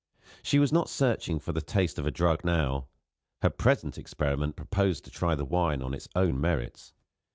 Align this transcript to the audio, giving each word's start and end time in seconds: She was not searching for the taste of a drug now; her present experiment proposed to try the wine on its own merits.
She 0.41 0.57
was 0.57 0.71
not 0.73 0.89
searching 0.89 1.37
for 1.37 1.51
the 1.51 1.61
taste 1.61 1.99
of 1.99 2.07
a 2.07 2.11
drug 2.11 2.43
now; 2.43 2.87
her 3.43 3.51
present 3.51 3.99
experiment 3.99 4.55
proposed 4.55 5.05
to 5.05 5.11
try 5.11 5.35
the 5.35 5.45
wine 5.45 5.83
on 5.83 5.93
its 5.93 6.09
own 6.15 6.41
merits. 6.41 6.91